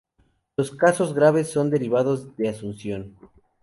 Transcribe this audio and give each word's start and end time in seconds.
Los 0.57 0.71
casos 0.71 1.13
graves 1.13 1.51
son 1.51 1.69
derivados 1.69 2.27
a 2.43 2.49
Asunción. 2.49 3.15